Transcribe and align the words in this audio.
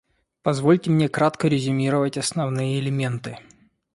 Позвольте 0.41 0.89
мне 0.89 1.07
кратко 1.09 1.47
резюмировать 1.47 2.17
основные 2.17 2.79
элементы. 2.79 3.37